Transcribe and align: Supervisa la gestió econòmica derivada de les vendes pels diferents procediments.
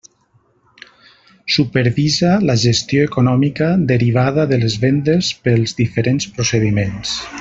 Supervisa 1.55 2.31
la 2.51 2.55
gestió 2.63 3.03
econòmica 3.09 3.67
derivada 3.93 4.47
de 4.53 4.59
les 4.63 4.79
vendes 4.87 5.31
pels 5.49 5.77
diferents 5.83 6.31
procediments. 6.39 7.15